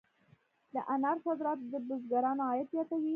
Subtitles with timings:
[0.73, 3.09] د انارو صادرات د بزګرانو عاید زیاتوي.